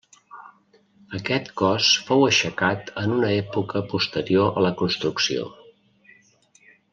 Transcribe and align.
Aquest 1.17 1.51
cos 1.61 1.89
fou 2.07 2.25
aixecat 2.29 2.89
en 3.03 3.13
una 3.17 3.29
època 3.43 3.83
posterior 3.95 4.51
a 4.51 4.65
la 4.69 4.73
construcció. 4.81 5.47